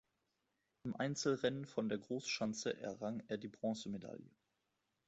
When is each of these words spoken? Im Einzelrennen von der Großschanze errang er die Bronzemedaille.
Im 0.83 0.95
Einzelrennen 0.95 1.67
von 1.67 1.87
der 1.87 1.99
Großschanze 1.99 2.75
errang 2.79 3.21
er 3.27 3.37
die 3.37 3.49
Bronzemedaille. 3.49 4.31